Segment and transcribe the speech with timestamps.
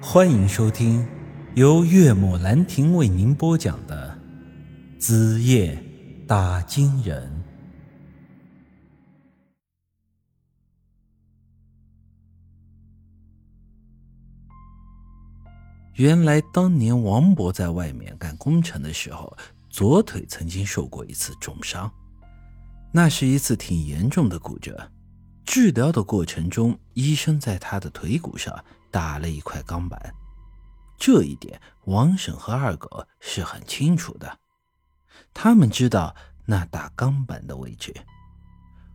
[0.00, 1.06] 欢迎收听
[1.54, 4.16] 由岳母兰亭为您播讲的
[5.00, 5.82] 《子夜
[6.28, 7.26] 打金人》。
[15.94, 19.34] 原来当年王博在外面干工程的时候，
[19.70, 21.90] 左腿曾经受过一次重伤，
[22.92, 24.92] 那是一次挺严重的骨折。
[25.56, 30.14] 治疗的过程中，医生在他的腿骨上打了一块钢板，
[30.98, 34.38] 这一点王婶和二狗是很清楚的，
[35.32, 37.94] 他们知道那打钢板的位置。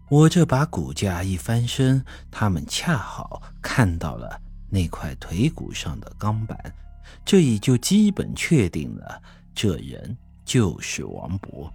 [0.07, 4.39] 我这把骨架一翻身，他们恰好看到了
[4.69, 6.55] 那块腿骨上的钢板，
[7.25, 9.19] 这也就基本确定了
[9.55, 10.15] 这人
[10.45, 11.73] 就是王博。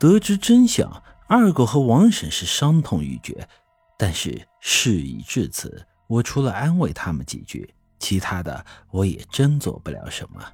[0.00, 1.00] 得知真相。
[1.34, 3.48] 二狗和王婶是伤痛欲绝，
[3.96, 10.44] 但是事已至此，我除了安慰他们几句，其他的我也真做不了什么。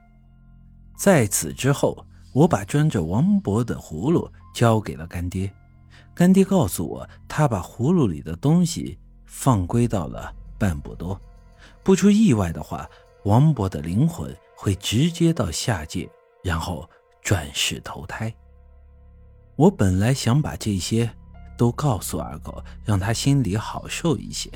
[0.97, 5.53] 在此之后，我把装着王博的葫芦交给了干爹，
[6.15, 11.21] 干爹告诉我，他把葫芦里的东西放归到了半步多，
[11.83, 12.89] 不出意外的话，
[13.25, 16.09] 王博的灵魂会直接到下界，
[16.45, 16.89] 然后
[17.21, 18.33] 转世投胎。
[19.59, 21.11] 我本来想把这些
[21.57, 24.49] 都告诉二狗，让他心里好受一些。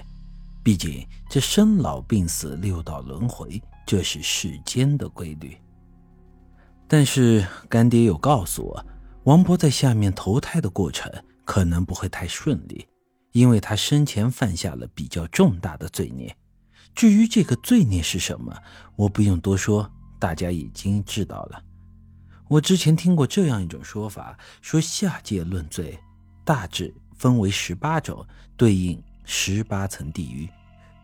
[0.63, 5.59] 毕竟这生老病死、六道轮回，这是世间的规律。
[6.87, 8.87] 但是干爹又告诉我，
[9.25, 11.13] 王博在下面投胎的过程
[11.45, 12.87] 可能不会太顺利，
[13.33, 16.33] 因为他生前犯下了比较重大的罪孽。
[16.95, 18.57] 至于这个罪孽是什么，
[18.95, 21.61] 我不用多说，大家已经知道了。
[22.53, 25.99] 我之前听过这样一种说法，说下界论罪，
[26.45, 28.27] 大致分为十八种，
[28.59, 30.47] 对应十八层地狱。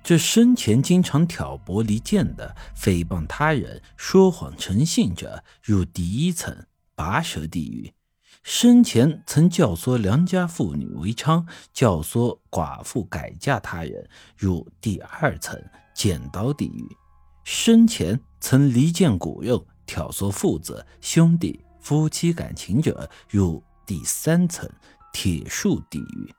[0.02, 6.54] 这生前经常挑拨离间的、诽谤他人、说谎成性者，入第一层
[6.94, 7.94] 拔舌地狱；
[8.42, 15.58] 生前曾教唆良家妇女为娼，教唆寡妇改嫁他人，入第二层
[15.94, 16.84] 剪刀地狱；
[17.42, 19.66] 生前曾离间骨肉。
[19.88, 24.70] 挑唆父子、兄弟、夫妻感情者入第三层
[25.12, 26.32] 铁树地狱。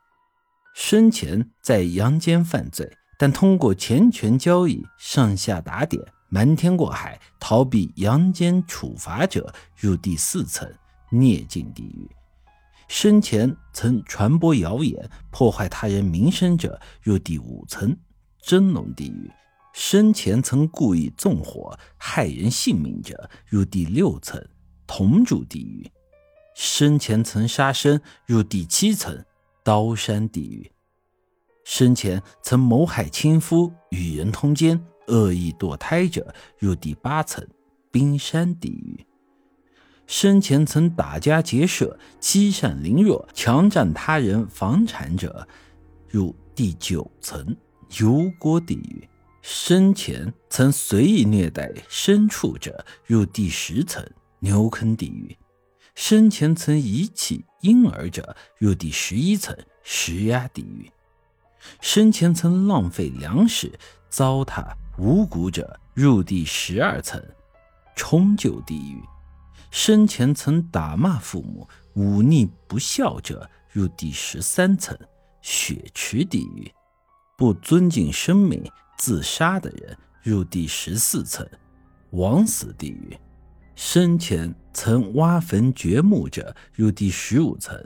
[0.76, 10.72] 生前在阳间犯罪，但通过钱权交易、上下打点、瞒天过海逃避阳间处罚者入第四层
[11.10, 12.08] 孽境地狱。
[12.88, 17.98] 生前曾传播谣言、破坏他人名声者入第五层
[18.42, 19.30] 真龙地狱。
[19.74, 24.44] 生前曾故意纵火害人性命者，入第六层
[24.88, 25.90] 铜柱地狱；
[26.56, 29.24] 生前曾杀生，入第七层
[29.64, 30.72] 刀山地狱；
[31.64, 37.48] 生前曾谋害亲夫、与人通奸、恶意堕胎者，入第八层
[37.92, 39.06] 冰山地狱；
[40.08, 45.48] 生前曾打家劫舍、欺善凌弱、强占他人房产者，
[46.10, 47.56] 入第九层
[48.00, 49.08] 油锅地狱。
[49.52, 55.36] 生前曾随意虐待牲畜者，入第十层牛坑地狱；
[55.96, 60.92] 生前曾遗弃婴儿者，入第十一层石压地狱；
[61.82, 63.74] 生前曾浪费粮食、
[64.08, 67.20] 糟蹋无辜者，入第十二层
[67.96, 69.02] 冲臼地狱；
[69.72, 74.96] 生前曾打骂父母、忤逆不孝者，入第十三层
[75.42, 76.72] 血池地狱；
[77.36, 78.64] 不尊敬生命。
[79.00, 81.48] 自杀的人入第十四层
[82.12, 83.18] 枉死地狱，
[83.74, 87.82] 生前曾挖坟掘墓者入第十五层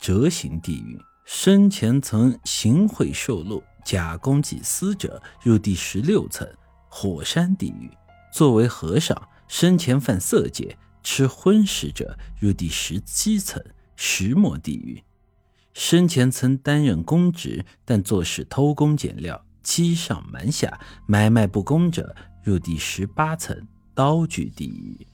[0.00, 6.48] 折刑地狱，生前曾行贿受禄、假公济私者入第十六层
[6.88, 7.90] 火山地狱。
[8.32, 13.60] 作为和尚，生前犯色戒、吃荤食者入第十七层
[13.96, 15.02] 石磨地狱。
[15.74, 19.44] 生前曾担任公职，但做事偷工减料。
[19.62, 23.56] 欺上瞒下、买卖不公者，入第十八层
[23.94, 25.06] 刀具地狱。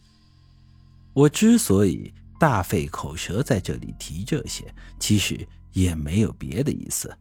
[1.12, 7.16] 我之所以大费口舌在这里提这些，其实也没有别的意思，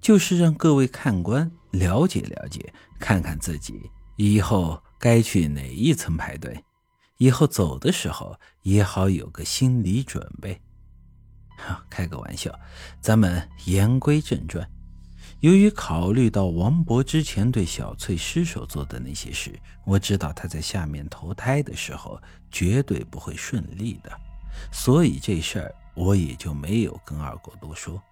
[0.00, 3.80] 就是让各位看官了解了解，看看自己
[4.16, 6.62] 以后该去哪一层排队，
[7.16, 10.60] 以后走的时候也好有个心理准备。
[11.56, 12.56] 哈开个玩笑，
[13.00, 14.68] 咱们言归正传。
[15.40, 22.20] 由于考虑到王博之前对小翠失手做的那些事，我知道他在下面投胎的时候
[22.50, 24.10] 绝对不会顺利的，
[24.72, 28.02] 所以这事儿我也就没有跟二狗多说。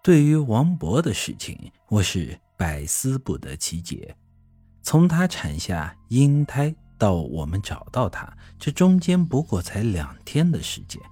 [0.00, 1.58] 对于王博的事情，
[1.88, 4.14] 我是百思不得其解。
[4.80, 11.02] 从他产下婴胎到我们找到他，这中间不过才两天的时间，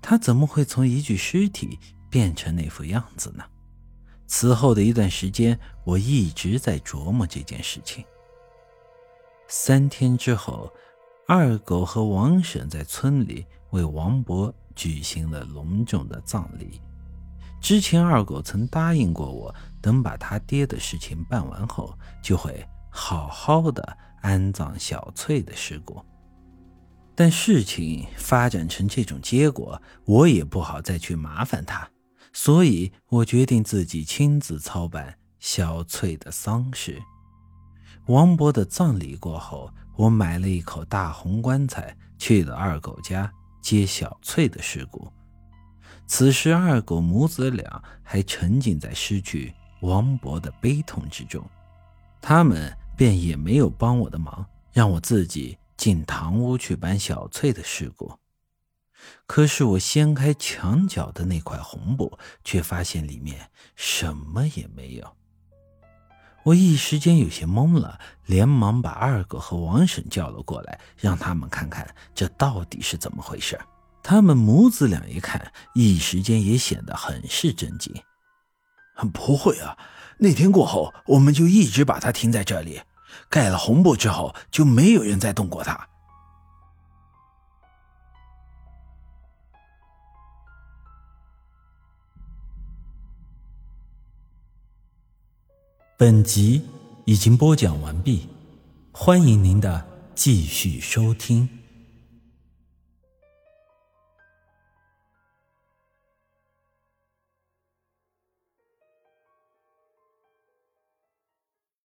[0.00, 1.76] 他怎么会从一具尸体
[2.08, 3.42] 变成那副样子呢？
[4.28, 8.04] 此后的一段时间，我一直在琢磨这件事情。
[9.48, 10.70] 三天之后，
[11.26, 16.80] 二狗和王婶在村里为王博举行了隆重的葬礼。
[17.60, 26.04] 之前二狗曾答应过我，等把他爹的事情办完后，就会好好的安葬小翠的尸骨。
[27.14, 31.88] 但事情发展成这种结果，我也不好再去麻烦他，
[32.32, 37.02] 所以我决定自己亲自操办小翠的丧事。
[38.06, 43.30] 王伯的葬礼过后，我买了一口大红棺材，去了二狗家
[43.60, 45.12] 接小翠的尸骨。
[46.06, 49.52] 此时，二狗母子俩还沉浸在失去
[49.82, 51.44] 王伯的悲痛之中，
[52.20, 58.10] 他们便也没有帮我的忙，让我自己进堂屋去搬小翠的尸骨。
[59.26, 65.16] 可是，我掀开墙角的那块红布，却发现里面什么也没有。
[66.44, 73.58] 我一时间有些懵了，连忙把二狗和王婶叫了过来，让他们看看这到底是怎么回事。
[74.02, 77.92] 他们母子俩一看，一时间也显得很是震惊。
[79.12, 79.76] 不会啊，
[80.18, 82.80] 那天过后，我们就一直把它停在这里，
[83.28, 85.86] 盖了红布之后，就没有人再动过它。
[96.00, 96.62] 本集
[97.06, 98.28] 已经播讲完毕，
[98.92, 99.84] 欢迎您的
[100.14, 101.48] 继续收听。